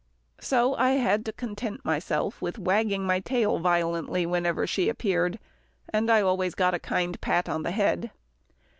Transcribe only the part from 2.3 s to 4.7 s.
with wagging my tail violently whenever